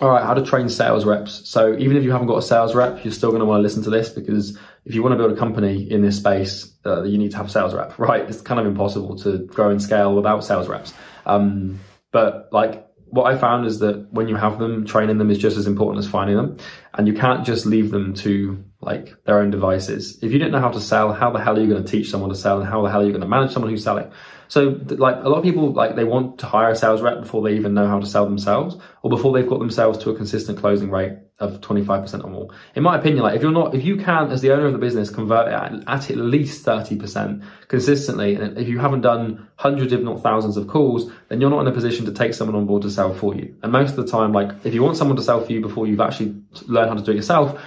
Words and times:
all 0.00 0.10
right, 0.10 0.24
how 0.24 0.34
to 0.34 0.44
train 0.44 0.68
sales 0.68 1.04
reps. 1.04 1.48
So 1.48 1.76
even 1.78 1.96
if 1.96 2.04
you 2.04 2.12
haven't 2.12 2.26
got 2.26 2.36
a 2.36 2.42
sales 2.42 2.74
rep, 2.74 3.02
you're 3.04 3.12
still 3.12 3.30
going 3.30 3.40
to 3.40 3.46
want 3.46 3.60
to 3.60 3.62
listen 3.62 3.82
to 3.84 3.90
this 3.90 4.10
because 4.10 4.58
if 4.84 4.94
you 4.94 5.02
want 5.02 5.14
to 5.14 5.16
build 5.16 5.32
a 5.32 5.36
company 5.36 5.90
in 5.90 6.02
this 6.02 6.18
space, 6.18 6.70
uh, 6.84 7.02
you 7.04 7.16
need 7.16 7.30
to 7.30 7.36
have 7.38 7.46
a 7.46 7.50
sales 7.50 7.74
rep, 7.74 7.98
right? 7.98 8.22
It's 8.22 8.40
kind 8.40 8.60
of 8.60 8.66
impossible 8.66 9.16
to 9.20 9.38
grow 9.46 9.70
and 9.70 9.80
scale 9.80 10.14
without 10.14 10.44
sales 10.44 10.68
reps. 10.68 10.92
Um, 11.24 11.80
but 12.12 12.48
like 12.52 12.86
what 13.06 13.32
I 13.32 13.38
found 13.38 13.66
is 13.66 13.78
that 13.78 14.12
when 14.12 14.28
you 14.28 14.36
have 14.36 14.58
them, 14.58 14.84
training 14.84 15.18
them 15.18 15.30
is 15.30 15.38
just 15.38 15.56
as 15.56 15.66
important 15.66 16.04
as 16.04 16.10
finding 16.10 16.36
them. 16.36 16.58
And 16.94 17.06
you 17.06 17.14
can't 17.14 17.46
just 17.46 17.64
leave 17.64 17.90
them 17.90 18.14
to 18.14 18.62
like 18.80 19.14
their 19.24 19.38
own 19.38 19.50
devices. 19.50 20.18
If 20.22 20.32
you 20.32 20.38
don't 20.38 20.50
know 20.50 20.60
how 20.60 20.70
to 20.70 20.80
sell, 20.80 21.12
how 21.12 21.30
the 21.30 21.42
hell 21.42 21.56
are 21.56 21.60
you 21.60 21.68
going 21.68 21.84
to 21.84 21.90
teach 21.90 22.10
someone 22.10 22.30
to 22.30 22.36
sell 22.36 22.60
and 22.60 22.68
how 22.68 22.82
the 22.82 22.90
hell 22.90 23.00
are 23.00 23.04
you 23.04 23.12
going 23.12 23.22
to 23.22 23.28
manage 23.28 23.52
someone 23.52 23.70
who's 23.70 23.84
selling? 23.84 24.10
So 24.48 24.80
like 24.88 25.16
a 25.16 25.28
lot 25.28 25.38
of 25.38 25.44
people 25.44 25.72
like 25.72 25.96
they 25.96 26.04
want 26.04 26.38
to 26.38 26.46
hire 26.46 26.70
a 26.70 26.76
sales 26.76 27.02
rep 27.02 27.20
before 27.20 27.42
they 27.42 27.54
even 27.56 27.74
know 27.74 27.86
how 27.86 28.00
to 28.00 28.06
sell 28.06 28.24
themselves 28.24 28.76
or 29.02 29.10
before 29.10 29.32
they've 29.32 29.48
got 29.48 29.58
themselves 29.58 29.98
to 29.98 30.10
a 30.10 30.16
consistent 30.16 30.58
closing 30.58 30.90
rate 30.90 31.12
of 31.38 31.60
25% 31.60 32.24
or 32.24 32.30
more. 32.30 32.48
In 32.74 32.82
my 32.82 32.96
opinion, 32.96 33.22
like 33.22 33.36
if 33.36 33.42
you're 33.42 33.52
not, 33.52 33.74
if 33.74 33.84
you 33.84 33.96
can 33.96 34.30
as 34.30 34.40
the 34.40 34.52
owner 34.52 34.66
of 34.66 34.72
the 34.72 34.78
business 34.78 35.10
convert 35.10 35.48
at, 35.48 35.72
at 35.86 36.10
at 36.10 36.16
least 36.16 36.64
30% 36.64 37.44
consistently, 37.68 38.36
and 38.36 38.56
if 38.56 38.68
you 38.68 38.78
haven't 38.78 39.02
done 39.02 39.48
hundreds 39.56 39.92
if 39.92 40.00
not 40.00 40.22
thousands 40.22 40.56
of 40.56 40.66
calls, 40.66 41.10
then 41.28 41.40
you're 41.40 41.50
not 41.50 41.60
in 41.60 41.66
a 41.66 41.72
position 41.72 42.06
to 42.06 42.12
take 42.12 42.32
someone 42.32 42.56
on 42.56 42.66
board 42.66 42.82
to 42.82 42.90
sell 42.90 43.12
for 43.12 43.34
you. 43.34 43.54
And 43.62 43.70
most 43.70 43.90
of 43.90 43.96
the 43.96 44.06
time, 44.06 44.32
like 44.32 44.50
if 44.64 44.72
you 44.72 44.82
want 44.82 44.96
someone 44.96 45.16
to 45.18 45.22
sell 45.22 45.44
for 45.44 45.52
you 45.52 45.60
before 45.60 45.86
you've 45.86 46.00
actually 46.00 46.42
learned 46.68 46.88
how 46.88 46.94
to 46.96 47.02
do 47.02 47.10
it 47.10 47.16
yourself, 47.16 47.60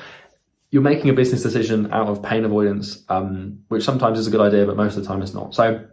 you're 0.71 0.81
making 0.81 1.09
a 1.09 1.13
business 1.13 1.43
decision 1.43 1.91
out 1.93 2.07
of 2.07 2.23
pain 2.23 2.45
avoidance, 2.45 3.03
um, 3.09 3.59
which 3.67 3.83
sometimes 3.83 4.17
is 4.17 4.27
a 4.27 4.31
good 4.31 4.41
idea, 4.41 4.65
but 4.65 4.77
most 4.77 4.97
of 4.97 5.03
the 5.03 5.07
time 5.07 5.21
it's 5.21 5.33
not. 5.33 5.53
So 5.53 5.85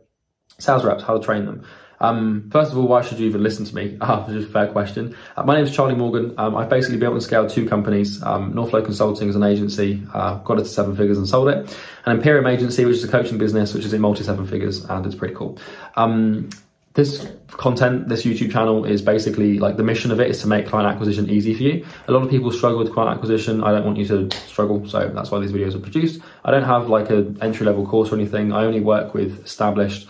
sales 0.58 0.84
reps, 0.84 1.02
how 1.02 1.18
to 1.18 1.24
train 1.24 1.46
them. 1.46 1.64
Um, 2.00 2.50
first 2.50 2.72
of 2.72 2.78
all, 2.78 2.86
why 2.86 3.02
should 3.02 3.18
you 3.18 3.26
even 3.26 3.42
listen 3.42 3.64
to 3.64 3.74
me? 3.74 3.96
Ah, 4.06 4.24
which 4.26 4.44
a 4.44 4.46
fair 4.46 4.68
question. 4.68 5.16
Uh, 5.36 5.42
my 5.42 5.54
name 5.54 5.64
is 5.64 5.74
Charlie 5.74 5.94
Morgan. 5.94 6.34
Um, 6.38 6.54
I've 6.54 6.68
basically 6.68 6.98
built 6.98 7.14
and 7.14 7.22
scaled 7.22 7.48
two 7.48 7.68
companies. 7.68 8.22
Um, 8.22 8.52
Northflow 8.52 8.84
Consulting 8.84 9.28
is 9.28 9.36
an 9.36 9.42
agency, 9.42 10.02
uh, 10.12 10.36
got 10.38 10.58
it 10.58 10.64
to 10.64 10.68
seven 10.68 10.94
figures 10.94 11.18
and 11.18 11.26
sold 11.26 11.48
it. 11.48 11.76
And 12.04 12.18
Imperium 12.18 12.46
Agency, 12.46 12.84
which 12.84 12.96
is 12.96 13.04
a 13.04 13.08
coaching 13.08 13.38
business, 13.38 13.74
which 13.74 13.84
is 13.84 13.92
in 13.92 14.00
multi 14.00 14.22
seven 14.22 14.46
figures, 14.46 14.84
and 14.84 15.06
it's 15.06 15.14
pretty 15.14 15.34
cool. 15.34 15.58
Um, 15.96 16.50
this 16.94 17.28
content, 17.48 18.08
this 18.08 18.24
YouTube 18.24 18.50
channel 18.50 18.86
is 18.86 19.02
basically 19.02 19.58
like 19.58 19.76
the 19.76 19.82
mission 19.82 20.10
of 20.10 20.18
it 20.18 20.30
is 20.30 20.40
to 20.40 20.46
make 20.46 20.66
client 20.66 20.90
acquisition 20.90 21.28
easy 21.28 21.52
for 21.52 21.62
you. 21.62 21.84
A 22.08 22.12
lot 22.12 22.22
of 22.22 22.30
people 22.30 22.50
struggle 22.50 22.78
with 22.78 22.92
client 22.92 23.14
acquisition. 23.14 23.62
I 23.62 23.70
don't 23.70 23.84
want 23.84 23.98
you 23.98 24.06
to 24.06 24.30
struggle, 24.46 24.86
so 24.88 25.08
that's 25.08 25.30
why 25.30 25.38
these 25.40 25.52
videos 25.52 25.74
are 25.74 25.80
produced. 25.80 26.22
I 26.44 26.50
don't 26.50 26.64
have 26.64 26.88
like 26.88 27.10
an 27.10 27.36
entry 27.42 27.66
level 27.66 27.86
course 27.86 28.12
or 28.12 28.14
anything. 28.14 28.52
I 28.52 28.64
only 28.64 28.80
work 28.80 29.12
with 29.12 29.44
established 29.44 30.08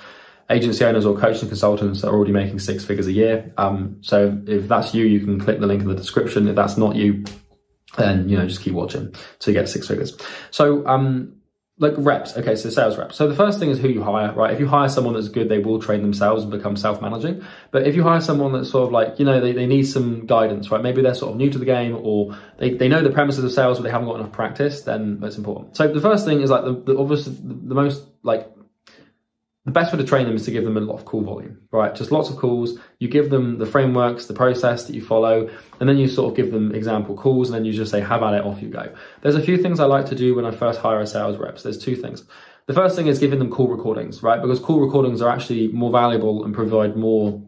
agency 0.51 0.85
owners 0.85 1.05
or 1.05 1.17
coaching 1.19 1.49
consultants 1.49 2.01
that 2.03 2.09
are 2.09 2.15
already 2.15 2.33
making 2.33 2.59
six 2.59 2.85
figures 2.85 3.07
a 3.07 3.13
year. 3.13 3.53
Um, 3.57 3.99
so 4.01 4.41
if 4.47 4.69
that's 4.69 4.95
you, 4.95 5.05
you 5.05 5.21
can 5.21 5.41
click 5.41 5.61
the 5.61 5.67
link 5.67 5.83
in 5.83 5.89
the 5.89 5.95
description. 5.95 6.49
If 6.49 6.57
that's 6.57 6.77
not 6.77 6.97
you, 6.97 7.25
then 7.97 8.29
you 8.29 8.37
know 8.37 8.47
just 8.47 8.61
keep 8.61 8.75
watching 8.75 9.15
to 9.41 9.53
get 9.53 9.69
six 9.69 9.89
figures. 9.89 10.17
So 10.51 10.87
um, 10.87 11.37
like 11.79 11.93
reps, 11.99 12.35
okay, 12.39 12.57
so 12.57 12.71
sales 12.71 12.97
reps. 12.97 13.17
So 13.17 13.29
the 13.29 13.35
first 13.35 13.59
thing 13.59 13.69
is 13.69 13.79
who 13.79 13.89
you 13.89 14.03
hire, 14.03 14.33
right? 14.33 14.51
If 14.51 14.61
you 14.61 14.67
hire 14.67 14.89
someone 14.89 15.13
that's 15.13 15.29
good, 15.29 15.51
they 15.51 15.59
will 15.59 15.79
train 15.79 16.01
themselves 16.01 16.43
and 16.43 16.51
become 16.51 16.75
self-managing. 16.75 17.45
But 17.71 17.87
if 17.87 17.95
you 17.95 18.03
hire 18.03 18.23
someone 18.23 18.53
that's 18.53 18.71
sort 18.71 18.87
of 18.87 18.93
like, 18.93 19.19
you 19.19 19.27
know, 19.27 19.41
they, 19.41 19.53
they 19.53 19.67
need 19.67 19.83
some 19.83 20.25
guidance, 20.25 20.71
right? 20.71 20.83
Maybe 20.83 21.03
they're 21.03 21.15
sort 21.15 21.33
of 21.33 21.37
new 21.37 21.51
to 21.51 21.59
the 21.59 21.67
game 21.67 21.99
or 22.01 22.35
they, 22.57 22.71
they 22.71 22.89
know 22.89 23.03
the 23.03 23.11
premises 23.11 23.45
of 23.45 23.53
sales, 23.53 23.77
but 23.77 23.85
they 23.85 23.91
haven't 23.91 24.09
got 24.09 24.19
enough 24.19 24.33
practice, 24.33 24.83
then 24.83 25.21
that's 25.21 25.37
important. 25.37 25.77
So 25.77 25.93
the 25.93 26.01
first 26.01 26.25
thing 26.25 26.41
is 26.41 26.49
like 26.49 26.65
the, 26.65 26.73
the 26.73 26.99
obviously 26.99 27.35
the, 27.35 27.55
the 27.55 27.75
most 27.75 28.03
like 28.23 28.51
the 29.67 29.73
best 29.73 29.93
way 29.93 29.99
to 29.99 30.05
train 30.07 30.27
them 30.27 30.37
is 30.37 30.45
to 30.45 30.53
give 30.53 30.65
them 30.65 30.77
a 30.77 30.81
lot 30.81 30.95
of 30.95 31.05
call 31.05 31.23
volume, 31.23 31.59
right? 31.73 31.93
Just 31.93 32.13
lots 32.13 32.31
of 32.31 32.37
calls. 32.37 32.79
You 33.01 33.09
give 33.09 33.31
them 33.31 33.59
the 33.59 33.67
frameworks, 33.67 34.27
the 34.27 34.33
process 34.33 34.85
that 34.85 34.95
you 34.95 35.05
follow, 35.05 35.51
and 35.81 35.89
then 35.89 35.99
you 35.99 36.07
sort 36.07 36.31
of 36.31 36.37
give 36.37 36.53
them 36.53 36.73
example 36.73 37.17
calls, 37.17 37.49
and 37.49 37.57
then 37.57 37.65
you 37.65 37.73
just 37.73 37.91
say, 37.91 38.01
have 38.01 38.23
at 38.23 38.35
it, 38.35 38.45
off 38.45 38.63
you 38.63 38.69
go. 38.69 38.95
There's 39.23 39.35
a 39.35 39.43
few 39.43 39.61
things 39.61 39.81
I 39.81 39.87
like 39.87 40.07
to 40.07 40.15
do 40.15 40.37
when 40.37 40.47
I 40.47 40.53
first 40.53 40.79
hire 40.79 41.01
a 41.01 41.07
sales 41.07 41.37
reps. 41.37 41.65
There's 41.65 41.79
two 41.79 41.97
things. 41.97 42.23
The 42.67 42.75
first 42.75 42.95
thing 42.95 43.09
is 43.09 43.19
giving 43.19 43.41
them 43.41 43.51
call 43.51 43.67
recordings, 43.67 44.23
right? 44.23 44.41
Because 44.41 44.61
call 44.61 44.81
recordings 44.81 45.21
are 45.21 45.31
actually 45.31 45.69
more 45.69 45.91
valuable 45.91 46.45
and 46.45 46.55
provide 46.55 46.97
more 46.97 47.43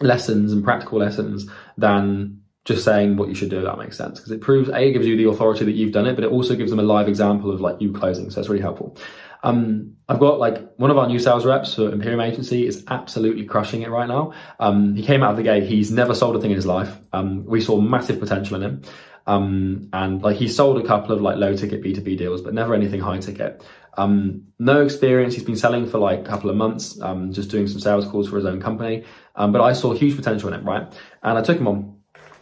lessons 0.00 0.54
and 0.54 0.64
practical 0.64 0.98
lessons 0.98 1.46
than 1.76 2.40
just 2.64 2.82
saying 2.84 3.16
what 3.16 3.28
you 3.28 3.34
should 3.34 3.50
do, 3.50 3.60
that 3.60 3.78
makes 3.78 3.98
sense. 3.98 4.20
Because 4.20 4.32
it 4.32 4.40
proves, 4.40 4.70
A, 4.70 4.88
it 4.88 4.92
gives 4.92 5.06
you 5.06 5.18
the 5.18 5.28
authority 5.28 5.66
that 5.66 5.72
you've 5.72 5.92
done 5.92 6.06
it, 6.06 6.14
but 6.14 6.24
it 6.24 6.30
also 6.30 6.54
gives 6.54 6.70
them 6.70 6.78
a 6.78 6.84
live 6.84 7.08
example 7.08 7.50
of 7.50 7.60
like 7.60 7.80
you 7.80 7.92
closing. 7.92 8.30
So 8.30 8.40
it's 8.40 8.48
really 8.48 8.62
helpful. 8.62 8.96
Um, 9.42 9.96
I've 10.08 10.20
got 10.20 10.38
like 10.38 10.74
one 10.76 10.90
of 10.90 10.98
our 10.98 11.06
new 11.06 11.18
sales 11.18 11.44
reps 11.44 11.74
for 11.74 11.90
Imperium 11.90 12.20
Agency 12.20 12.66
is 12.66 12.84
absolutely 12.88 13.44
crushing 13.44 13.82
it 13.82 13.90
right 13.90 14.06
now. 14.06 14.32
Um, 14.60 14.94
he 14.94 15.02
came 15.02 15.22
out 15.22 15.32
of 15.32 15.36
the 15.36 15.42
gate. 15.42 15.64
He's 15.64 15.90
never 15.90 16.14
sold 16.14 16.36
a 16.36 16.40
thing 16.40 16.50
in 16.50 16.56
his 16.56 16.66
life. 16.66 16.96
Um, 17.12 17.44
we 17.46 17.60
saw 17.60 17.80
massive 17.80 18.20
potential 18.20 18.56
in 18.56 18.62
him. 18.62 18.82
Um, 19.26 19.88
and 19.92 20.20
like 20.22 20.36
he 20.36 20.48
sold 20.48 20.78
a 20.78 20.86
couple 20.86 21.14
of 21.14 21.22
like 21.22 21.36
low 21.36 21.56
ticket 21.56 21.82
B2B 21.82 22.18
deals, 22.18 22.42
but 22.42 22.54
never 22.54 22.74
anything 22.74 23.00
high 23.00 23.18
ticket. 23.18 23.64
Um, 23.96 24.48
no 24.58 24.82
experience. 24.82 25.34
He's 25.34 25.44
been 25.44 25.56
selling 25.56 25.86
for 25.86 25.98
like 25.98 26.20
a 26.20 26.24
couple 26.24 26.50
of 26.50 26.56
months, 26.56 27.00
um, 27.00 27.32
just 27.32 27.50
doing 27.50 27.66
some 27.66 27.80
sales 27.80 28.06
calls 28.06 28.28
for 28.28 28.36
his 28.36 28.46
own 28.46 28.60
company. 28.60 29.04
but 29.34 29.60
I 29.60 29.72
saw 29.72 29.92
huge 29.92 30.16
potential 30.16 30.48
in 30.48 30.54
him, 30.54 30.66
right? 30.66 30.92
And 31.22 31.38
I 31.38 31.42
took 31.42 31.58
him 31.58 31.68
on. 31.68 31.96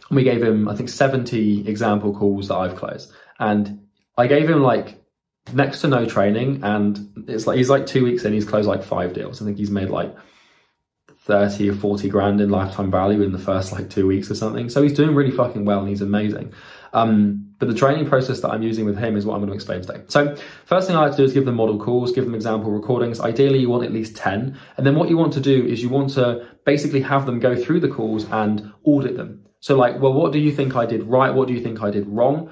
We 0.09 0.23
gave 0.23 0.43
him, 0.43 0.67
I 0.67 0.75
think, 0.75 0.89
70 0.89 1.67
example 1.69 2.13
calls 2.13 2.49
that 2.49 2.55
I've 2.55 2.75
closed. 2.75 3.11
And 3.39 3.87
I 4.17 4.27
gave 4.27 4.49
him 4.49 4.61
like 4.61 5.00
next 5.53 5.81
to 5.81 5.87
no 5.87 6.05
training, 6.05 6.63
and 6.63 7.25
it's 7.27 7.47
like 7.47 7.57
he's 7.57 7.69
like 7.69 7.85
two 7.85 8.03
weeks 8.03 8.25
in, 8.25 8.33
he's 8.33 8.45
closed 8.45 8.67
like 8.67 8.83
five 8.83 9.13
deals. 9.13 9.41
I 9.41 9.45
think 9.45 9.57
he's 9.57 9.71
made 9.71 9.89
like 9.89 10.15
30 11.25 11.69
or 11.69 11.73
40 11.73 12.09
grand 12.09 12.41
in 12.41 12.49
lifetime 12.49 12.89
value 12.89 13.21
in 13.21 13.31
the 13.31 13.39
first 13.39 13.71
like 13.71 13.89
two 13.89 14.07
weeks 14.07 14.31
or 14.31 14.35
something. 14.35 14.69
So 14.69 14.81
he's 14.81 14.93
doing 14.93 15.13
really 15.13 15.31
fucking 15.31 15.65
well 15.65 15.79
and 15.79 15.89
he's 15.89 16.01
amazing. 16.01 16.53
Um, 16.93 17.53
but 17.59 17.67
the 17.67 17.75
training 17.75 18.07
process 18.07 18.41
that 18.41 18.49
I'm 18.49 18.63
using 18.63 18.85
with 18.85 18.97
him 18.97 19.15
is 19.15 19.25
what 19.25 19.35
I'm 19.35 19.39
going 19.41 19.49
to 19.49 19.55
explain 19.55 19.81
today. 19.81 20.01
So 20.07 20.35
first 20.65 20.87
thing 20.87 20.95
I 20.95 21.01
like 21.01 21.11
to 21.11 21.17
do 21.17 21.23
is 21.23 21.31
give 21.31 21.45
them 21.45 21.55
model 21.55 21.79
calls, 21.79 22.11
give 22.11 22.25
them 22.25 22.33
example 22.33 22.71
recordings. 22.71 23.19
Ideally, 23.19 23.59
you 23.59 23.69
want 23.69 23.85
at 23.85 23.93
least 23.93 24.15
10. 24.15 24.57
And 24.77 24.85
then 24.85 24.95
what 24.95 25.09
you 25.09 25.17
want 25.17 25.33
to 25.33 25.39
do 25.39 25.65
is 25.65 25.81
you 25.83 25.89
want 25.89 26.09
to 26.13 26.47
basically 26.65 27.01
have 27.01 27.27
them 27.27 27.39
go 27.39 27.55
through 27.55 27.81
the 27.81 27.87
calls 27.87 28.25
and 28.31 28.73
audit 28.83 29.15
them. 29.15 29.45
So 29.59 29.77
like, 29.77 30.01
well, 30.01 30.13
what 30.13 30.31
do 30.31 30.39
you 30.39 30.51
think 30.51 30.75
I 30.75 30.87
did 30.87 31.03
right? 31.03 31.33
What 31.33 31.47
do 31.47 31.53
you 31.53 31.61
think 31.61 31.83
I 31.83 31.91
did 31.91 32.07
wrong? 32.07 32.51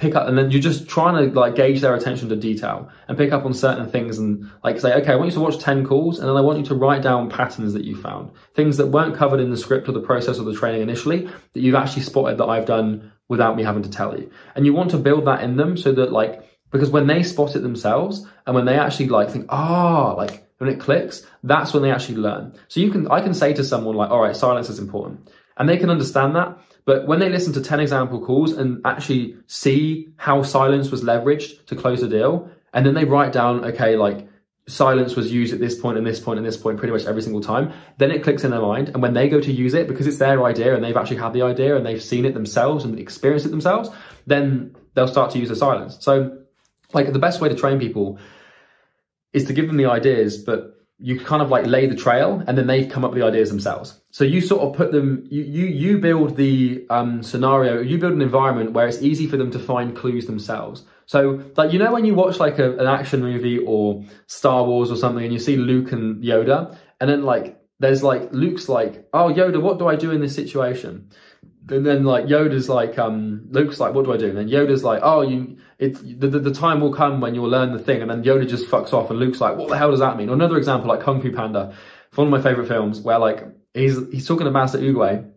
Pick 0.00 0.16
up 0.16 0.26
and 0.26 0.36
then 0.36 0.50
you're 0.50 0.60
just 0.60 0.88
trying 0.88 1.14
to 1.14 1.38
like 1.38 1.54
gauge 1.54 1.80
their 1.80 1.94
attention 1.94 2.28
to 2.28 2.36
detail 2.36 2.88
and 3.06 3.16
pick 3.18 3.32
up 3.32 3.44
on 3.44 3.54
certain 3.54 3.88
things 3.88 4.18
and 4.18 4.50
like 4.64 4.80
say 4.80 4.94
okay 4.94 5.12
i 5.12 5.14
want 5.14 5.28
you 5.28 5.34
to 5.34 5.40
watch 5.40 5.58
10 5.58 5.86
calls 5.86 6.18
and 6.18 6.28
then 6.28 6.36
i 6.36 6.40
want 6.40 6.58
you 6.58 6.64
to 6.64 6.74
write 6.74 7.02
down 7.02 7.28
patterns 7.28 7.74
that 7.74 7.84
you 7.84 7.94
found 7.94 8.30
things 8.54 8.78
that 8.78 8.86
weren't 8.86 9.14
covered 9.14 9.40
in 9.40 9.50
the 9.50 9.56
script 9.56 9.88
or 9.88 9.92
the 9.92 10.00
process 10.00 10.38
or 10.38 10.44
the 10.44 10.54
training 10.54 10.80
initially 10.80 11.26
that 11.52 11.60
you've 11.60 11.74
actually 11.74 12.02
spotted 12.02 12.38
that 12.38 12.46
i've 12.46 12.66
done 12.66 13.12
without 13.30 13.56
me 13.56 13.62
having 13.62 13.84
to 13.84 13.88
tell 13.88 14.18
you. 14.18 14.28
And 14.54 14.66
you 14.66 14.74
want 14.74 14.90
to 14.90 14.98
build 14.98 15.24
that 15.24 15.42
in 15.42 15.56
them 15.56 15.78
so 15.78 15.92
that 15.92 16.12
like 16.12 16.44
because 16.70 16.90
when 16.90 17.06
they 17.06 17.22
spot 17.22 17.56
it 17.56 17.60
themselves 17.60 18.26
and 18.44 18.54
when 18.54 18.66
they 18.66 18.78
actually 18.78 19.08
like 19.08 19.30
think 19.30 19.46
ah 19.48 20.12
oh, 20.12 20.16
like 20.16 20.46
when 20.58 20.68
it 20.68 20.80
clicks 20.80 21.24
that's 21.44 21.72
when 21.72 21.82
they 21.82 21.92
actually 21.92 22.16
learn. 22.16 22.52
So 22.68 22.80
you 22.80 22.90
can 22.90 23.08
i 23.08 23.20
can 23.22 23.32
say 23.32 23.54
to 23.54 23.64
someone 23.64 23.94
like 23.94 24.10
all 24.10 24.20
right 24.20 24.36
silence 24.36 24.68
is 24.68 24.80
important 24.80 25.30
and 25.56 25.68
they 25.68 25.78
can 25.78 25.90
understand 25.90 26.34
that 26.36 26.58
but 26.90 27.06
when 27.06 27.20
they 27.20 27.28
listen 27.28 27.52
to 27.52 27.60
10 27.60 27.78
example 27.78 28.20
calls 28.20 28.50
and 28.50 28.80
actually 28.84 29.36
see 29.46 30.08
how 30.16 30.42
silence 30.42 30.90
was 30.90 31.04
leveraged 31.04 31.64
to 31.66 31.76
close 31.76 32.02
a 32.02 32.08
deal, 32.08 32.50
and 32.72 32.84
then 32.84 32.94
they 32.94 33.04
write 33.04 33.32
down, 33.32 33.64
okay, 33.64 33.94
like 33.94 34.26
silence 34.66 35.14
was 35.14 35.30
used 35.30 35.54
at 35.54 35.60
this 35.60 35.78
point 35.78 35.98
and 35.98 36.04
this 36.04 36.18
point 36.18 36.40
and 36.40 36.44
this 36.44 36.56
point 36.56 36.78
pretty 36.78 36.92
much 36.92 37.04
every 37.04 37.22
single 37.22 37.40
time, 37.40 37.72
then 37.98 38.10
it 38.10 38.24
clicks 38.24 38.42
in 38.42 38.50
their 38.50 38.60
mind. 38.60 38.88
And 38.88 39.00
when 39.00 39.14
they 39.14 39.28
go 39.28 39.40
to 39.40 39.52
use 39.52 39.72
it, 39.72 39.86
because 39.86 40.08
it's 40.08 40.18
their 40.18 40.44
idea 40.44 40.74
and 40.74 40.82
they've 40.82 40.96
actually 40.96 41.18
had 41.18 41.32
the 41.32 41.42
idea 41.42 41.76
and 41.76 41.86
they've 41.86 42.02
seen 42.02 42.24
it 42.24 42.34
themselves 42.34 42.84
and 42.84 42.98
experienced 42.98 43.46
it 43.46 43.50
themselves, 43.50 43.88
then 44.26 44.74
they'll 44.94 45.06
start 45.06 45.30
to 45.30 45.38
use 45.38 45.48
the 45.48 45.54
silence. 45.54 45.96
So, 46.00 46.38
like, 46.92 47.12
the 47.12 47.20
best 47.20 47.40
way 47.40 47.48
to 47.48 47.54
train 47.54 47.78
people 47.78 48.18
is 49.32 49.44
to 49.44 49.52
give 49.52 49.68
them 49.68 49.76
the 49.76 49.86
ideas, 49.86 50.38
but 50.38 50.79
you 51.02 51.18
kind 51.18 51.40
of 51.40 51.48
like 51.48 51.66
lay 51.66 51.86
the 51.86 51.96
trail 51.96 52.42
and 52.46 52.58
then 52.58 52.66
they 52.66 52.86
come 52.86 53.04
up 53.04 53.12
with 53.12 53.20
the 53.20 53.26
ideas 53.26 53.48
themselves. 53.48 53.98
So 54.10 54.22
you 54.24 54.40
sort 54.40 54.62
of 54.62 54.74
put 54.74 54.92
them, 54.92 55.26
you 55.30 55.42
you, 55.42 55.66
you 55.66 55.98
build 55.98 56.36
the 56.36 56.84
um, 56.90 57.22
scenario, 57.22 57.80
you 57.80 57.96
build 57.96 58.12
an 58.12 58.20
environment 58.20 58.72
where 58.72 58.86
it's 58.86 59.00
easy 59.00 59.26
for 59.26 59.38
them 59.38 59.50
to 59.52 59.58
find 59.58 59.96
clues 59.96 60.26
themselves. 60.26 60.84
So 61.06 61.42
like, 61.56 61.72
you 61.72 61.78
know, 61.78 61.92
when 61.92 62.04
you 62.04 62.14
watch 62.14 62.38
like 62.38 62.58
a, 62.58 62.76
an 62.76 62.86
action 62.86 63.20
movie 63.20 63.58
or 63.58 64.04
Star 64.26 64.64
Wars 64.64 64.90
or 64.90 64.96
something 64.96 65.24
and 65.24 65.32
you 65.32 65.38
see 65.38 65.56
Luke 65.56 65.92
and 65.92 66.22
Yoda 66.22 66.76
and 67.00 67.08
then 67.08 67.22
like, 67.22 67.56
there's 67.78 68.02
like, 68.02 68.30
Luke's 68.32 68.68
like, 68.68 69.08
oh 69.14 69.32
Yoda, 69.32 69.60
what 69.60 69.78
do 69.78 69.88
I 69.88 69.96
do 69.96 70.10
in 70.10 70.20
this 70.20 70.34
situation? 70.34 71.10
And 71.68 71.86
then 71.86 72.04
like 72.04 72.26
Yoda's 72.26 72.68
like, 72.68 72.98
um, 72.98 73.46
Luke's 73.50 73.78
like, 73.78 73.94
what 73.94 74.04
do 74.04 74.12
I 74.12 74.16
do? 74.16 74.28
And 74.28 74.36
then 74.36 74.48
Yoda's 74.48 74.82
like, 74.82 75.00
oh, 75.02 75.22
you, 75.22 75.58
it, 75.78 76.20
the, 76.20 76.28
the, 76.28 76.52
time 76.52 76.80
will 76.80 76.92
come 76.92 77.20
when 77.20 77.34
you'll 77.34 77.48
learn 77.48 77.72
the 77.72 77.78
thing. 77.78 78.02
And 78.02 78.10
then 78.10 78.24
Yoda 78.24 78.48
just 78.48 78.66
fucks 78.68 78.92
off 78.92 79.10
and 79.10 79.18
Luke's 79.18 79.40
like, 79.40 79.56
what 79.56 79.68
the 79.68 79.78
hell 79.78 79.90
does 79.90 80.00
that 80.00 80.16
mean? 80.16 80.28
Or 80.28 80.34
another 80.34 80.56
example, 80.56 80.88
like 80.88 81.00
Kung 81.00 81.20
Fu 81.20 81.32
Panda, 81.32 81.74
one 82.14 82.26
of 82.26 82.30
my 82.30 82.42
favorite 82.42 82.66
films 82.66 83.00
where 83.00 83.18
like, 83.18 83.44
he's, 83.72 83.96
he's 84.10 84.26
talking 84.26 84.46
to 84.46 84.50
Master 84.50 84.78
Oogway 84.78 85.30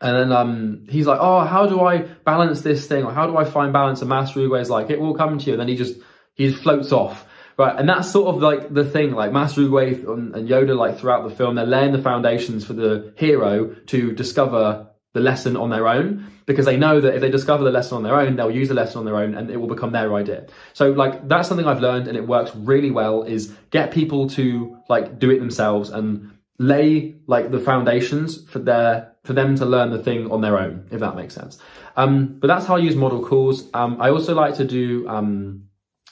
and 0.00 0.16
then 0.16 0.32
um, 0.32 0.86
he's 0.88 1.06
like, 1.06 1.18
oh, 1.20 1.44
how 1.44 1.66
do 1.66 1.80
I 1.80 1.98
balance 1.98 2.62
this 2.62 2.86
thing? 2.86 3.04
Or 3.04 3.12
how 3.12 3.26
do 3.26 3.36
I 3.36 3.44
find 3.44 3.72
balance? 3.72 4.00
And 4.00 4.08
Master 4.08 4.40
Oogway's 4.40 4.70
like, 4.70 4.90
it 4.90 5.00
will 5.00 5.14
come 5.14 5.38
to 5.38 5.46
you. 5.46 5.52
And 5.52 5.60
then 5.60 5.68
he 5.68 5.76
just, 5.76 5.98
he 6.34 6.48
just 6.48 6.62
floats 6.62 6.90
off. 6.90 7.26
Right, 7.58 7.78
and 7.78 7.86
that's 7.86 8.10
sort 8.10 8.34
of 8.34 8.40
like 8.40 8.72
the 8.72 8.86
thing, 8.86 9.12
like 9.12 9.32
Master 9.32 9.60
Oogway 9.60 10.08
and 10.08 10.48
Yoda, 10.48 10.74
like 10.74 10.98
throughout 10.98 11.28
the 11.28 11.34
film, 11.34 11.56
they're 11.56 11.66
laying 11.66 11.92
the 11.92 12.00
foundations 12.00 12.64
for 12.64 12.72
the 12.72 13.12
hero 13.18 13.74
to 13.88 14.12
discover 14.12 14.89
the 15.12 15.20
lesson 15.20 15.56
on 15.56 15.70
their 15.70 15.88
own. 15.88 16.26
because 16.46 16.66
they 16.66 16.76
know 16.76 17.00
that 17.00 17.14
if 17.14 17.20
they 17.20 17.30
discover 17.30 17.62
the 17.62 17.70
lesson 17.70 17.96
on 17.96 18.02
their 18.02 18.18
own, 18.18 18.34
they'll 18.34 18.50
use 18.50 18.68
the 18.68 18.74
lesson 18.74 18.98
on 18.98 19.04
their 19.04 19.16
own 19.16 19.34
and 19.34 19.50
it 19.50 19.56
will 19.56 19.68
become 19.68 19.92
their 19.92 20.12
idea. 20.14 20.46
So 20.72 20.90
like 20.90 21.28
that's 21.28 21.48
something 21.48 21.66
I've 21.66 21.80
learned 21.80 22.08
and 22.08 22.16
it 22.16 22.26
works 22.26 22.50
really 22.56 22.90
well 22.90 23.22
is 23.22 23.54
get 23.70 23.92
people 23.92 24.28
to 24.30 24.76
like 24.88 25.20
do 25.20 25.30
it 25.30 25.38
themselves 25.38 25.90
and 25.90 26.32
lay 26.58 27.14
like 27.26 27.52
the 27.52 27.60
foundations 27.60 28.44
for 28.50 28.58
their 28.58 29.12
for 29.22 29.32
them 29.32 29.54
to 29.56 29.64
learn 29.64 29.90
the 29.90 30.02
thing 30.02 30.30
on 30.32 30.40
their 30.40 30.58
own, 30.58 30.88
if 30.90 31.00
that 31.00 31.14
makes 31.14 31.34
sense. 31.34 31.58
Um, 31.96 32.38
but 32.40 32.48
that's 32.48 32.66
how 32.66 32.76
I 32.76 32.78
use 32.78 32.96
model 32.96 33.24
calls. 33.24 33.68
Um, 33.74 34.00
I 34.00 34.10
also 34.10 34.34
like 34.34 34.54
to 34.56 34.64
do 34.64 35.06
um, 35.08 35.68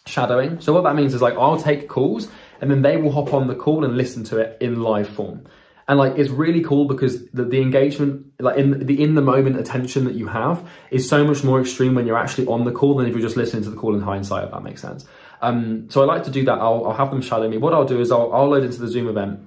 shadowing. 0.07 0.61
So 0.61 0.73
what 0.73 0.85
that 0.85 0.95
means 0.95 1.15
is 1.15 1.23
like 1.23 1.35
I'll 1.35 1.61
take 1.61 1.89
calls 1.89 2.29
and 2.61 2.71
then 2.71 2.83
they 2.83 2.97
will 2.97 3.13
hop 3.13 3.35
on 3.35 3.47
the 3.47 3.55
call 3.55 3.85
and 3.85 3.97
listen 3.97 4.25
to 4.25 4.39
it 4.39 4.59
in 4.61 4.83
live 4.83 5.09
form. 5.09 5.45
And 5.89 5.99
like 5.99 6.19
it's 6.19 6.29
really 6.29 6.63
cool 6.63 6.85
because 6.85 7.27
the, 7.31 7.45
the 7.45 7.63
engagement, 7.63 8.27
like 8.39 8.59
in 8.59 8.87
the 8.87 9.03
in 9.03 9.15
the 9.15 9.23
moment 9.23 9.59
attention 9.59 10.05
that 10.05 10.15
you 10.15 10.29
have 10.29 10.69
is 10.91 11.09
so 11.09 11.25
much 11.25 11.43
more 11.43 11.61
extreme 11.61 11.95
when 11.95 12.07
you're 12.07 12.19
actually 12.19 12.47
on 12.47 12.65
the 12.65 12.73
call 12.73 12.97
than 12.97 13.07
if 13.07 13.13
you're 13.13 13.23
just 13.23 13.39
listening 13.39 13.63
to 13.63 13.71
the 13.71 13.77
call 13.77 13.95
in 13.95 14.03
hindsight, 14.03 14.45
if 14.45 14.51
that 14.51 14.63
makes 14.63 14.83
sense. 14.83 15.07
Um, 15.41 15.89
so 15.89 16.03
I 16.03 16.05
like 16.05 16.25
to 16.25 16.31
do 16.31 16.45
that. 16.45 16.59
I'll, 16.59 16.87
I'll 16.87 16.97
have 16.97 17.11
them 17.11 17.23
shadow 17.23 17.49
me. 17.49 17.57
What 17.57 17.73
I'll 17.73 17.87
do 17.87 18.01
is 18.01 18.13
I'll, 18.13 18.33
I'll 18.35 18.49
load 18.49 18.65
into 18.65 18.79
the 18.79 18.89
Zoom 18.89 19.09
event 19.09 19.41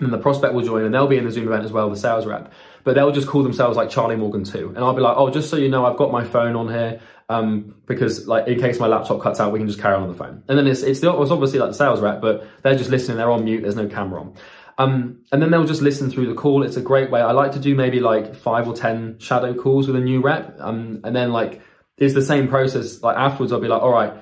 and 0.00 0.12
the 0.12 0.18
prospect 0.18 0.54
will 0.54 0.62
join 0.62 0.84
and 0.84 0.94
they'll 0.94 1.08
be 1.08 1.18
in 1.18 1.24
the 1.24 1.32
Zoom 1.32 1.48
event 1.48 1.64
as 1.64 1.72
well, 1.72 1.90
the 1.90 1.96
sales 1.96 2.26
rep. 2.26 2.52
But 2.84 2.94
they'll 2.94 3.12
just 3.12 3.28
call 3.28 3.42
themselves 3.42 3.76
like 3.76 3.90
Charlie 3.90 4.16
Morgan 4.16 4.44
too. 4.44 4.68
And 4.68 4.78
I'll 4.78 4.94
be 4.94 5.00
like, 5.00 5.16
oh, 5.16 5.30
just 5.30 5.50
so 5.50 5.56
you 5.56 5.68
know, 5.68 5.84
I've 5.84 5.96
got 5.96 6.12
my 6.12 6.24
phone 6.24 6.56
on 6.56 6.68
here 6.68 7.00
um, 7.28 7.74
because 7.86 8.26
like 8.26 8.46
in 8.48 8.58
case 8.58 8.78
my 8.78 8.86
laptop 8.86 9.20
cuts 9.20 9.40
out, 9.40 9.52
we 9.52 9.58
can 9.58 9.68
just 9.68 9.80
carry 9.80 9.94
on 9.94 10.02
on 10.02 10.08
the 10.08 10.14
phone. 10.14 10.42
And 10.48 10.58
then 10.58 10.66
it's 10.66 10.82
it's, 10.82 11.00
the, 11.00 11.12
it's 11.20 11.30
obviously 11.30 11.58
like 11.58 11.70
the 11.70 11.74
sales 11.74 12.00
rep, 12.00 12.20
but 12.20 12.46
they're 12.62 12.76
just 12.76 12.90
listening. 12.90 13.16
They're 13.16 13.30
on 13.30 13.44
mute. 13.44 13.62
There's 13.62 13.76
no 13.76 13.88
camera 13.88 14.20
on. 14.20 14.34
Um, 14.78 15.24
and 15.30 15.42
then 15.42 15.50
they'll 15.50 15.64
just 15.64 15.82
listen 15.82 16.10
through 16.10 16.26
the 16.26 16.34
call. 16.34 16.62
It's 16.62 16.76
a 16.76 16.82
great 16.82 17.10
way. 17.10 17.20
I 17.20 17.32
like 17.32 17.52
to 17.52 17.60
do 17.60 17.74
maybe 17.74 18.00
like 18.00 18.34
five 18.34 18.66
or 18.66 18.74
ten 18.74 19.18
shadow 19.18 19.54
calls 19.54 19.86
with 19.86 19.96
a 19.96 20.00
new 20.00 20.20
rep, 20.20 20.56
um, 20.60 21.00
and 21.04 21.14
then 21.14 21.32
like 21.32 21.60
it's 21.98 22.14
the 22.14 22.22
same 22.22 22.48
process. 22.48 23.02
Like 23.02 23.16
afterwards, 23.16 23.52
I'll 23.52 23.60
be 23.60 23.68
like, 23.68 23.82
all 23.82 23.92
right, 23.92 24.14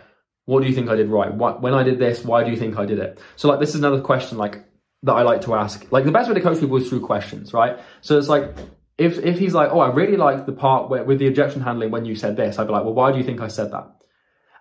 what 0.47 0.63
do 0.63 0.69
you 0.69 0.75
think 0.75 0.89
I 0.89 0.97
did 0.97 1.09
right? 1.09 1.33
What, 1.33 1.63
when 1.63 1.75
I 1.75 1.83
did 1.83 1.99
this, 1.99 2.25
why 2.25 2.43
do 2.45 2.51
you 2.51 2.57
think 2.57 2.77
I 2.77 2.85
did 2.85 2.99
it? 2.99 3.21
So 3.37 3.49
like 3.49 3.61
this 3.61 3.71
is 3.71 3.77
another 3.77 4.01
question 4.01 4.37
like 4.39 4.65
that 5.05 5.13
I 5.13 5.23
like 5.23 5.43
to 5.43 5.55
ask. 5.55 5.87
Like 5.91 6.05
the 6.05 6.13
best 6.13 6.29
way 6.29 6.35
to 6.35 6.41
coach 6.41 6.61
people 6.61 6.77
is 6.77 6.89
through 6.89 7.07
questions, 7.07 7.53
right? 7.53 7.79
So 8.01 8.19
it's 8.19 8.29
like 8.29 8.57
if 8.99 9.19
if 9.19 9.39
he's 9.39 9.55
like, 9.55 9.71
oh, 9.71 9.81
I 9.81 9.91
really 9.93 10.17
like 10.17 10.47
the 10.47 10.53
part 10.53 10.91
where 10.91 11.05
with 11.05 11.19
the 11.19 11.29
objection 11.29 11.63
handling 11.63 11.91
when 11.91 12.05
you 12.05 12.15
said 12.15 12.37
this, 12.37 12.59
I'd 12.59 12.67
be 12.67 12.73
like, 12.73 12.85
well, 12.85 12.95
why 12.95 13.13
do 13.13 13.19
you 13.19 13.25
think 13.25 13.41
I 13.41 13.49
said 13.49 13.73
that? 13.73 13.89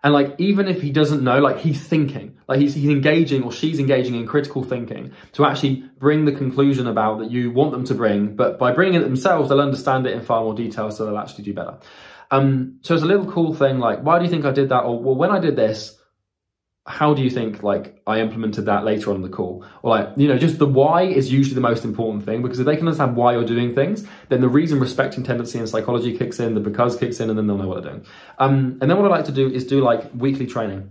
And 0.01 0.13
like 0.13 0.35
even 0.37 0.67
if 0.67 0.81
he 0.81 0.91
doesn't 0.91 1.23
know, 1.23 1.39
like 1.39 1.57
he's 1.57 1.85
thinking, 1.85 2.37
like 2.47 2.59
he's, 2.59 2.73
he's 2.73 2.89
engaging 2.89 3.43
or 3.43 3.51
she's 3.51 3.79
engaging 3.79 4.15
in 4.15 4.25
critical 4.25 4.63
thinking 4.63 5.11
to 5.33 5.45
actually 5.45 5.83
bring 5.97 6.23
the 6.25 6.31
conclusion 6.31 6.87
about 6.87 7.19
that 7.19 7.31
you 7.31 7.51
want 7.51 7.71
them 7.71 7.83
to 7.85 7.93
bring, 7.93 8.35
but 8.35 8.57
by 8.57 8.71
bringing 8.71 8.95
it 8.95 9.03
themselves, 9.03 9.49
they'll 9.49 9.59
understand 9.59 10.07
it 10.07 10.13
in 10.13 10.21
far 10.21 10.43
more 10.43 10.53
detail, 10.53 10.89
so 10.89 11.05
they'll 11.05 11.17
actually 11.17 11.43
do 11.43 11.53
better. 11.53 11.77
Um, 12.31 12.79
so 12.81 12.93
it's 12.93 13.03
a 13.03 13.07
little 13.07 13.29
cool 13.29 13.53
thing, 13.53 13.79
like 13.79 13.99
why 14.01 14.19
do 14.19 14.25
you 14.25 14.31
think 14.31 14.45
I 14.45 14.51
did 14.51 14.69
that? 14.69 14.83
Or 14.83 15.01
well, 15.01 15.15
when 15.15 15.31
I 15.31 15.39
did 15.39 15.57
this, 15.57 15.98
how 16.89 17.13
do 17.13 17.21
you 17.21 17.29
think 17.29 17.61
like 17.61 18.01
I 18.07 18.19
implemented 18.19 18.65
that 18.65 18.83
later 18.83 19.11
on 19.11 19.17
in 19.17 19.21
the 19.21 19.29
call? 19.29 19.63
Or 19.83 19.91
like, 19.91 20.09
you 20.17 20.27
know, 20.27 20.39
just 20.39 20.57
the 20.57 20.65
why 20.65 21.03
is 21.03 21.31
usually 21.31 21.53
the 21.53 21.61
most 21.61 21.85
important 21.85 22.25
thing 22.25 22.41
because 22.41 22.59
if 22.59 22.65
they 22.65 22.75
can 22.75 22.87
understand 22.87 23.15
why 23.15 23.33
you're 23.33 23.45
doing 23.45 23.75
things, 23.75 24.07
then 24.29 24.41
the 24.41 24.49
reason 24.49 24.79
respecting 24.79 25.23
tendency 25.23 25.59
and 25.59 25.69
psychology 25.69 26.17
kicks 26.17 26.39
in, 26.39 26.55
the 26.55 26.59
because 26.59 26.97
kicks 26.97 27.19
in, 27.19 27.29
and 27.29 27.37
then 27.37 27.45
they'll 27.45 27.57
know 27.57 27.67
what 27.67 27.83
they're 27.83 27.91
doing. 27.91 28.05
Um, 28.39 28.79
and 28.81 28.89
then 28.89 28.97
what 28.97 29.05
I 29.05 29.15
like 29.15 29.25
to 29.25 29.31
do 29.31 29.47
is 29.47 29.67
do 29.67 29.81
like 29.81 30.09
weekly 30.15 30.47
training. 30.47 30.89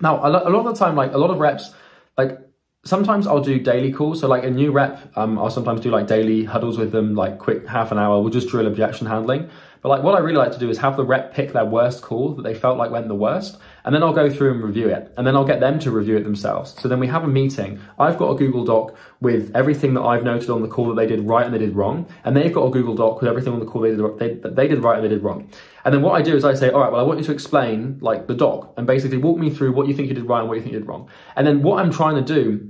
Now, 0.00 0.24
a 0.24 0.30
lot, 0.30 0.44
of 0.44 0.64
the 0.64 0.74
time, 0.74 0.94
like 0.94 1.12
a 1.12 1.18
lot 1.18 1.30
of 1.30 1.40
reps, 1.40 1.74
like 2.16 2.38
sometimes 2.84 3.26
I'll 3.26 3.40
do 3.40 3.58
daily 3.58 3.92
calls. 3.92 4.20
So 4.20 4.28
like 4.28 4.44
a 4.44 4.50
new 4.50 4.70
rep, 4.70 5.12
um, 5.16 5.40
I'll 5.40 5.50
sometimes 5.50 5.80
do 5.80 5.90
like 5.90 6.06
daily 6.06 6.44
huddles 6.44 6.78
with 6.78 6.92
them, 6.92 7.16
like 7.16 7.38
quick 7.38 7.66
half 7.66 7.90
an 7.90 7.98
hour. 7.98 8.20
We'll 8.20 8.30
just 8.30 8.48
drill 8.48 8.68
objection 8.68 9.08
handling. 9.08 9.50
But 9.80 9.88
like 9.88 10.04
what 10.04 10.14
I 10.14 10.20
really 10.20 10.38
like 10.38 10.52
to 10.52 10.58
do 10.60 10.70
is 10.70 10.78
have 10.78 10.96
the 10.96 11.04
rep 11.04 11.34
pick 11.34 11.52
their 11.52 11.64
worst 11.64 12.02
call 12.02 12.36
that 12.36 12.42
they 12.42 12.54
felt 12.54 12.78
like 12.78 12.92
went 12.92 13.08
the 13.08 13.16
worst, 13.16 13.58
and 13.84 13.94
then 13.94 14.02
I'll 14.02 14.12
go 14.12 14.30
through 14.30 14.52
and 14.52 14.62
review 14.62 14.88
it, 14.88 15.12
and 15.16 15.26
then 15.26 15.36
I'll 15.36 15.44
get 15.44 15.60
them 15.60 15.78
to 15.80 15.90
review 15.90 16.16
it 16.16 16.24
themselves. 16.24 16.74
So 16.80 16.88
then 16.88 17.00
we 17.00 17.06
have 17.08 17.24
a 17.24 17.28
meeting. 17.28 17.80
I've 17.98 18.18
got 18.18 18.30
a 18.30 18.34
Google 18.34 18.64
Doc 18.64 18.96
with 19.20 19.50
everything 19.54 19.94
that 19.94 20.02
I've 20.02 20.24
noted 20.24 20.50
on 20.50 20.62
the 20.62 20.68
call 20.68 20.88
that 20.88 20.94
they 20.94 21.06
did 21.06 21.20
right 21.22 21.44
and 21.44 21.54
they 21.54 21.58
did 21.58 21.74
wrong, 21.74 22.06
and 22.24 22.36
they've 22.36 22.52
got 22.52 22.66
a 22.66 22.70
Google 22.70 22.94
Doc 22.94 23.20
with 23.20 23.28
everything 23.28 23.52
on 23.52 23.60
the 23.60 23.66
call 23.66 23.82
they 23.82 23.94
did 23.94 24.42
they, 24.42 24.50
they 24.50 24.68
did 24.68 24.82
right 24.82 24.96
and 24.96 25.04
they 25.04 25.08
did 25.08 25.22
wrong. 25.22 25.50
And 25.84 25.92
then 25.92 26.02
what 26.02 26.12
I 26.12 26.22
do 26.22 26.36
is 26.36 26.44
I 26.44 26.54
say, 26.54 26.70
all 26.70 26.80
right, 26.80 26.92
well, 26.92 27.00
I 27.00 27.04
want 27.04 27.18
you 27.18 27.24
to 27.26 27.32
explain 27.32 27.98
like 28.00 28.26
the 28.26 28.34
doc 28.34 28.74
and 28.76 28.86
basically 28.86 29.18
walk 29.18 29.38
me 29.38 29.50
through 29.50 29.72
what 29.72 29.88
you 29.88 29.94
think 29.94 30.08
you 30.08 30.14
did 30.14 30.24
right 30.24 30.40
and 30.40 30.48
what 30.48 30.54
you 30.54 30.62
think 30.62 30.74
you 30.74 30.78
did 30.78 30.88
wrong. 30.88 31.08
And 31.34 31.46
then 31.46 31.62
what 31.62 31.82
I'm 31.82 31.90
trying 31.90 32.14
to 32.14 32.34
do 32.34 32.68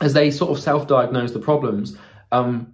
is 0.00 0.14
they 0.14 0.30
sort 0.30 0.50
of 0.56 0.62
self-diagnose 0.62 1.32
the 1.32 1.38
problems. 1.38 1.96
Um, 2.32 2.72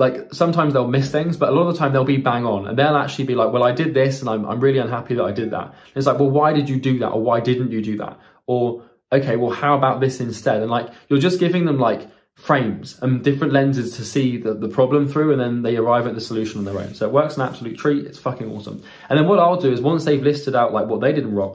like 0.00 0.32
sometimes 0.32 0.72
they'll 0.72 0.88
miss 0.88 1.12
things, 1.12 1.36
but 1.36 1.50
a 1.50 1.52
lot 1.52 1.68
of 1.68 1.74
the 1.74 1.78
time 1.78 1.92
they'll 1.92 2.04
be 2.04 2.16
bang 2.16 2.46
on 2.46 2.66
and 2.66 2.78
they'll 2.78 2.96
actually 2.96 3.26
be 3.26 3.34
like, 3.34 3.52
well, 3.52 3.62
I 3.62 3.72
did 3.72 3.92
this 3.92 4.22
and 4.22 4.30
I'm, 4.30 4.46
I'm 4.46 4.58
really 4.58 4.78
unhappy 4.78 5.14
that 5.16 5.22
I 5.22 5.30
did 5.30 5.50
that. 5.50 5.66
And 5.66 5.96
it's 5.96 6.06
like, 6.06 6.18
well, 6.18 6.30
why 6.30 6.54
did 6.54 6.70
you 6.70 6.80
do 6.80 7.00
that? 7.00 7.08
Or 7.08 7.22
why 7.22 7.40
didn't 7.40 7.70
you 7.70 7.82
do 7.82 7.98
that? 7.98 8.18
Or, 8.46 8.82
okay, 9.12 9.36
well, 9.36 9.50
how 9.50 9.76
about 9.76 10.00
this 10.00 10.18
instead? 10.20 10.62
And 10.62 10.70
like, 10.70 10.88
you're 11.08 11.18
just 11.18 11.38
giving 11.38 11.66
them 11.66 11.78
like 11.78 12.08
frames 12.34 12.98
and 13.02 13.22
different 13.22 13.52
lenses 13.52 13.98
to 13.98 14.04
see 14.06 14.38
the, 14.38 14.54
the 14.54 14.70
problem 14.70 15.06
through 15.06 15.32
and 15.32 15.40
then 15.40 15.60
they 15.60 15.76
arrive 15.76 16.06
at 16.06 16.14
the 16.14 16.20
solution 16.22 16.60
on 16.60 16.64
their 16.64 16.78
own. 16.78 16.94
So 16.94 17.06
it 17.06 17.12
works 17.12 17.36
an 17.36 17.42
absolute 17.42 17.76
treat. 17.76 18.06
It's 18.06 18.18
fucking 18.18 18.50
awesome. 18.50 18.82
And 19.10 19.18
then 19.18 19.28
what 19.28 19.38
I'll 19.38 19.60
do 19.60 19.70
is 19.70 19.82
once 19.82 20.06
they've 20.06 20.22
listed 20.22 20.56
out 20.56 20.72
like 20.72 20.86
what 20.86 21.02
they 21.02 21.12
did 21.12 21.26
wrong, 21.26 21.54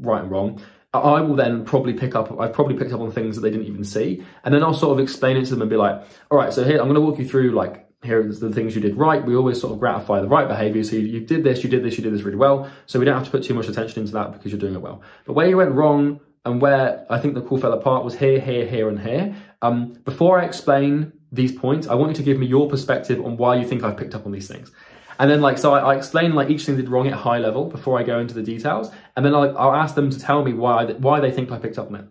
right 0.00 0.22
and 0.22 0.30
wrong, 0.30 0.62
I 0.92 1.20
will 1.20 1.36
then 1.36 1.64
probably 1.64 1.92
pick 1.92 2.16
up, 2.16 2.38
I've 2.40 2.52
probably 2.52 2.76
picked 2.76 2.92
up 2.92 3.00
on 3.00 3.12
things 3.12 3.36
that 3.36 3.42
they 3.42 3.50
didn't 3.50 3.66
even 3.66 3.84
see. 3.84 4.24
And 4.42 4.52
then 4.52 4.62
I'll 4.64 4.74
sort 4.74 4.98
of 4.98 5.02
explain 5.02 5.36
it 5.36 5.44
to 5.44 5.50
them 5.50 5.62
and 5.62 5.70
be 5.70 5.76
like, 5.76 6.02
all 6.30 6.38
right, 6.38 6.52
so 6.52 6.64
here, 6.64 6.78
I'm 6.78 6.84
going 6.84 6.94
to 6.94 7.00
walk 7.00 7.18
you 7.18 7.28
through 7.28 7.52
like, 7.52 7.86
here 8.02 8.20
are 8.20 8.32
the 8.32 8.50
things 8.50 8.74
you 8.74 8.80
did 8.80 8.96
right. 8.96 9.24
We 9.24 9.36
always 9.36 9.60
sort 9.60 9.72
of 9.72 9.78
gratify 9.78 10.20
the 10.20 10.28
right 10.28 10.48
behavior. 10.48 10.82
So 10.82 10.96
you, 10.96 11.02
you 11.02 11.20
did 11.20 11.44
this, 11.44 11.62
you 11.62 11.70
did 11.70 11.84
this, 11.84 11.96
you 11.96 12.02
did 12.02 12.12
this 12.12 12.22
really 12.22 12.38
well. 12.38 12.70
So 12.86 12.98
we 12.98 13.04
don't 13.04 13.14
have 13.14 13.26
to 13.26 13.30
put 13.30 13.44
too 13.44 13.54
much 13.54 13.68
attention 13.68 14.00
into 14.00 14.12
that 14.14 14.32
because 14.32 14.50
you're 14.50 14.60
doing 14.60 14.74
it 14.74 14.80
well. 14.80 15.02
But 15.26 15.34
where 15.34 15.48
you 15.48 15.56
went 15.56 15.72
wrong 15.72 16.20
and 16.44 16.60
where 16.60 17.06
I 17.10 17.18
think 17.18 17.34
the 17.34 17.42
call 17.42 17.58
fell 17.58 17.72
apart 17.72 18.04
was 18.04 18.14
here, 18.14 18.40
here, 18.40 18.66
here, 18.66 18.88
and 18.88 18.98
here. 18.98 19.36
Um, 19.62 19.92
before 20.04 20.40
I 20.40 20.44
explain 20.44 21.12
these 21.30 21.52
points, 21.52 21.86
I 21.86 21.94
want 21.94 22.10
you 22.10 22.16
to 22.16 22.22
give 22.22 22.38
me 22.38 22.46
your 22.46 22.68
perspective 22.68 23.24
on 23.24 23.36
why 23.36 23.56
you 23.56 23.66
think 23.66 23.84
I've 23.84 23.96
picked 23.96 24.14
up 24.14 24.26
on 24.26 24.32
these 24.32 24.48
things. 24.48 24.72
And 25.20 25.30
then 25.30 25.42
like, 25.42 25.58
so 25.58 25.74
I, 25.74 25.92
I, 25.92 25.96
explain 25.96 26.34
like 26.34 26.48
each 26.48 26.64
thing 26.64 26.76
they 26.76 26.82
did 26.82 26.90
wrong 26.90 27.06
at 27.06 27.12
high 27.12 27.38
level 27.38 27.66
before 27.66 27.98
I 27.98 28.04
go 28.04 28.18
into 28.18 28.32
the 28.32 28.42
details. 28.42 28.90
And 29.14 29.24
then 29.24 29.34
I'll, 29.34 29.56
I'll 29.56 29.74
ask 29.74 29.94
them 29.94 30.08
to 30.08 30.18
tell 30.18 30.42
me 30.42 30.54
why, 30.54 30.86
why 30.94 31.20
they 31.20 31.30
think 31.30 31.52
I 31.52 31.58
picked 31.58 31.78
up 31.78 31.88
on 31.88 31.96
it. 31.96 32.06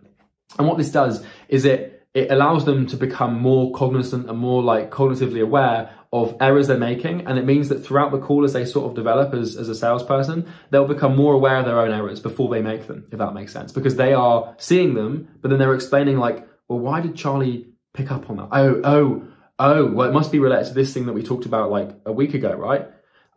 And 0.59 0.67
what 0.67 0.77
this 0.77 0.91
does 0.91 1.25
is 1.47 1.65
it, 1.65 2.07
it 2.13 2.29
allows 2.29 2.65
them 2.65 2.85
to 2.85 2.97
become 2.97 3.41
more 3.41 3.73
cognizant 3.73 4.29
and 4.29 4.37
more 4.37 4.61
like 4.61 4.91
cognitively 4.91 5.41
aware 5.41 5.89
of 6.13 6.37
errors 6.39 6.67
they're 6.67 6.77
making. 6.77 7.25
And 7.25 7.39
it 7.39 7.45
means 7.45 7.69
that 7.69 7.83
throughout 7.83 8.11
the 8.11 8.19
call, 8.19 8.45
as 8.45 8.53
they 8.53 8.63
sort 8.63 8.85
of 8.85 8.95
develop 8.95 9.33
as, 9.33 9.55
as 9.55 9.69
a 9.69 9.75
salesperson, 9.75 10.47
they'll 10.69 10.87
become 10.87 11.15
more 11.15 11.33
aware 11.33 11.57
of 11.57 11.65
their 11.65 11.79
own 11.79 11.91
errors 11.91 12.19
before 12.19 12.49
they 12.49 12.61
make 12.61 12.85
them, 12.85 13.07
if 13.11 13.17
that 13.17 13.33
makes 13.33 13.51
sense. 13.51 13.71
Because 13.71 13.95
they 13.95 14.13
are 14.13 14.53
seeing 14.59 14.93
them, 14.93 15.29
but 15.41 15.49
then 15.49 15.57
they're 15.57 15.73
explaining 15.73 16.19
like, 16.19 16.47
well, 16.67 16.77
why 16.77 17.01
did 17.01 17.15
Charlie 17.15 17.69
pick 17.95 18.11
up 18.11 18.29
on 18.29 18.37
that? 18.37 18.49
Oh, 18.51 18.81
oh, 18.83 19.27
oh, 19.57 19.85
well, 19.87 20.07
it 20.07 20.13
must 20.13 20.31
be 20.31 20.37
related 20.37 20.67
to 20.67 20.73
this 20.75 20.93
thing 20.93 21.07
that 21.07 21.13
we 21.13 21.23
talked 21.23 21.47
about 21.47 21.71
like 21.71 21.89
a 22.05 22.11
week 22.11 22.35
ago, 22.35 22.53
right? 22.53 22.87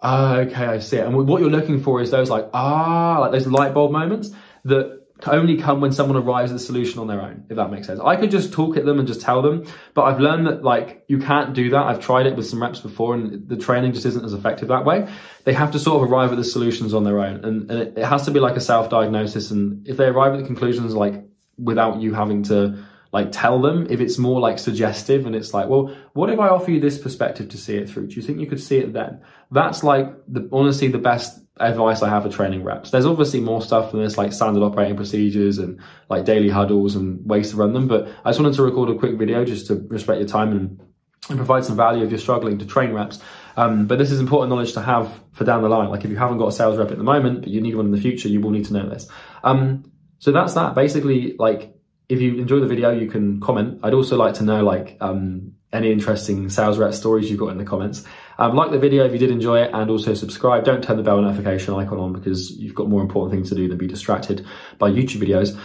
Oh, 0.02 0.34
okay, 0.40 0.64
I 0.64 0.78
see 0.80 0.96
it. 0.96 1.06
And 1.06 1.26
what 1.26 1.40
you're 1.40 1.50
looking 1.50 1.82
for 1.82 2.00
is 2.00 2.10
those 2.10 2.28
like, 2.28 2.50
ah, 2.52 3.18
like 3.20 3.32
those 3.32 3.46
light 3.46 3.72
bulb 3.72 3.92
moments 3.92 4.30
that 4.64 5.00
only 5.26 5.56
come 5.56 5.80
when 5.80 5.92
someone 5.92 6.16
arrives 6.16 6.50
at 6.50 6.54
the 6.58 6.64
solution 6.64 6.98
on 6.98 7.06
their 7.06 7.22
own, 7.22 7.44
if 7.48 7.56
that 7.56 7.70
makes 7.70 7.86
sense. 7.86 8.00
I 8.00 8.16
could 8.16 8.30
just 8.30 8.52
talk 8.52 8.76
at 8.76 8.84
them 8.84 8.98
and 8.98 9.06
just 9.06 9.20
tell 9.20 9.42
them, 9.42 9.66
but 9.94 10.02
I've 10.02 10.18
learned 10.18 10.46
that 10.46 10.64
like 10.64 11.04
you 11.08 11.18
can't 11.18 11.54
do 11.54 11.70
that. 11.70 11.82
I've 11.84 12.00
tried 12.00 12.26
it 12.26 12.36
with 12.36 12.46
some 12.46 12.60
reps 12.60 12.80
before 12.80 13.14
and 13.14 13.48
the 13.48 13.56
training 13.56 13.92
just 13.92 14.06
isn't 14.06 14.24
as 14.24 14.32
effective 14.32 14.68
that 14.68 14.84
way. 14.84 15.08
They 15.44 15.52
have 15.52 15.72
to 15.72 15.78
sort 15.78 16.02
of 16.02 16.10
arrive 16.10 16.32
at 16.32 16.38
the 16.38 16.44
solutions 16.44 16.94
on 16.94 17.04
their 17.04 17.20
own 17.20 17.44
and, 17.44 17.70
and 17.70 17.80
it, 17.80 17.98
it 17.98 18.04
has 18.04 18.24
to 18.24 18.32
be 18.32 18.40
like 18.40 18.56
a 18.56 18.60
self-diagnosis. 18.60 19.52
And 19.52 19.86
if 19.86 19.96
they 19.96 20.06
arrive 20.06 20.32
at 20.32 20.40
the 20.40 20.46
conclusions 20.46 20.94
like 20.94 21.24
without 21.56 22.00
you 22.00 22.14
having 22.14 22.42
to 22.44 22.84
like 23.12 23.30
tell 23.30 23.60
them 23.60 23.86
if 23.90 24.00
it's 24.00 24.18
more 24.18 24.40
like 24.40 24.58
suggestive 24.58 25.26
and 25.26 25.36
it's 25.36 25.54
like 25.54 25.68
well 25.68 25.94
what 26.14 26.30
if 26.30 26.38
i 26.38 26.48
offer 26.48 26.70
you 26.70 26.80
this 26.80 26.98
perspective 26.98 27.48
to 27.50 27.56
see 27.56 27.76
it 27.76 27.88
through 27.88 28.08
do 28.08 28.14
you 28.14 28.22
think 28.22 28.40
you 28.40 28.46
could 28.46 28.60
see 28.60 28.78
it 28.78 28.92
then 28.92 29.20
that's 29.50 29.84
like 29.84 30.12
the 30.26 30.48
honestly 30.52 30.88
the 30.88 30.98
best 30.98 31.38
advice 31.58 32.02
i 32.02 32.08
have 32.08 32.22
for 32.22 32.30
training 32.30 32.64
reps 32.64 32.90
there's 32.90 33.06
obviously 33.06 33.40
more 33.40 33.60
stuff 33.60 33.92
than 33.92 34.02
this 34.02 34.16
like 34.16 34.32
standard 34.32 34.62
operating 34.62 34.96
procedures 34.96 35.58
and 35.58 35.80
like 36.08 36.24
daily 36.24 36.48
huddles 36.48 36.96
and 36.96 37.24
ways 37.28 37.50
to 37.50 37.56
run 37.56 37.72
them 37.72 37.86
but 37.86 38.08
i 38.24 38.30
just 38.30 38.40
wanted 38.40 38.54
to 38.54 38.62
record 38.62 38.88
a 38.88 38.98
quick 38.98 39.16
video 39.18 39.44
just 39.44 39.66
to 39.66 39.74
respect 39.88 40.18
your 40.18 40.28
time 40.28 40.50
and 40.50 40.80
and 41.28 41.38
provide 41.38 41.64
some 41.64 41.76
value 41.76 42.04
if 42.04 42.10
you're 42.10 42.18
struggling 42.18 42.58
to 42.58 42.66
train 42.66 42.92
reps. 42.92 43.20
Um, 43.56 43.86
but 43.86 43.98
this 43.98 44.10
is 44.10 44.18
important 44.18 44.50
knowledge 44.50 44.72
to 44.72 44.82
have 44.82 45.20
for 45.32 45.44
down 45.44 45.62
the 45.62 45.68
line. 45.68 45.88
Like 45.88 46.04
if 46.04 46.10
you 46.10 46.16
haven't 46.16 46.38
got 46.38 46.48
a 46.48 46.52
sales 46.52 46.78
rep 46.78 46.90
at 46.90 46.98
the 46.98 47.04
moment, 47.04 47.42
but 47.42 47.48
you 47.48 47.60
need 47.60 47.76
one 47.76 47.86
in 47.86 47.92
the 47.92 48.00
future, 48.00 48.28
you 48.28 48.40
will 48.40 48.50
need 48.50 48.64
to 48.66 48.72
know 48.72 48.88
this. 48.88 49.08
Um, 49.44 49.84
so 50.18 50.32
that's 50.32 50.54
that. 50.54 50.74
Basically, 50.74 51.36
like 51.38 51.71
if 52.12 52.20
you 52.20 52.38
enjoy 52.38 52.60
the 52.60 52.66
video, 52.66 52.90
you 52.90 53.08
can 53.08 53.40
comment. 53.40 53.80
I'd 53.82 53.94
also 53.94 54.16
like 54.16 54.34
to 54.34 54.44
know 54.44 54.62
like 54.62 54.98
um, 55.00 55.54
any 55.72 55.90
interesting 55.90 56.50
sales 56.50 56.78
rep 56.78 56.92
stories 56.92 57.30
you've 57.30 57.40
got 57.40 57.48
in 57.48 57.58
the 57.58 57.64
comments. 57.64 58.04
Um, 58.38 58.54
like 58.54 58.70
the 58.70 58.78
video 58.78 59.06
if 59.06 59.12
you 59.12 59.18
did 59.18 59.30
enjoy 59.30 59.62
it 59.62 59.70
and 59.72 59.90
also 59.90 60.12
subscribe. 60.12 60.64
Don't 60.64 60.84
turn 60.84 60.98
the 60.98 61.02
bell 61.02 61.20
notification 61.22 61.74
icon 61.74 61.98
on 61.98 62.12
because 62.12 62.50
you've 62.50 62.74
got 62.74 62.88
more 62.88 63.00
important 63.00 63.32
things 63.32 63.48
to 63.48 63.54
do 63.54 63.66
than 63.66 63.78
be 63.78 63.86
distracted 63.86 64.44
by 64.78 64.90
YouTube 64.90 65.22
videos. 65.22 65.58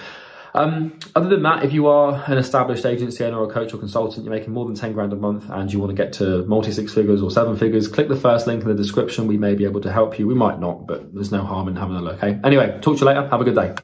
Um, 0.53 0.97
other 1.15 1.27
than 1.27 1.43
that, 1.43 1.65
if 1.65 1.73
you 1.73 1.87
are 1.87 2.23
an 2.27 2.37
established 2.37 2.85
agency 2.85 3.23
owner 3.25 3.37
or 3.37 3.47
coach 3.47 3.73
or 3.73 3.77
consultant, 3.77 4.25
you're 4.25 4.33
making 4.33 4.53
more 4.53 4.65
than 4.65 4.73
10 4.73 4.93
grand 4.93 5.11
a 5.11 5.17
month 5.17 5.49
and 5.49 5.71
you 5.71 5.79
want 5.79 5.89
to 5.89 5.95
get 5.95 6.13
to 6.13 6.45
multi 6.45 6.71
six 6.71 6.93
figures 6.93 7.21
or 7.21 7.29
seven 7.29 7.57
figures, 7.57 7.89
click 7.89 8.07
the 8.07 8.15
first 8.15 8.47
link 8.47 8.61
in 8.61 8.69
the 8.69 8.73
description. 8.73 9.27
We 9.27 9.37
may 9.37 9.53
be 9.53 9.65
able 9.65 9.81
to 9.81 9.91
help 9.91 10.17
you. 10.17 10.27
We 10.27 10.35
might 10.35 10.59
not, 10.59 10.87
but 10.87 11.13
there's 11.13 11.31
no 11.31 11.43
harm 11.43 11.67
in 11.67 11.75
having 11.75 11.97
a 11.97 12.01
look. 12.01 12.23
Okay. 12.23 12.39
Anyway, 12.43 12.79
talk 12.81 12.95
to 12.95 13.01
you 13.01 13.05
later. 13.05 13.27
Have 13.27 13.41
a 13.41 13.43
good 13.43 13.55
day. 13.55 13.75